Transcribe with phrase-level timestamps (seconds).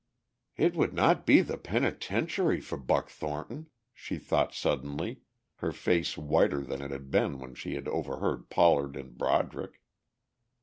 [0.57, 5.21] "It would not be the penitentiary for Buck Thornton," she thought suddenly,
[5.57, 9.79] her face whiter than it had been when she had overheard Pollard and Broderick.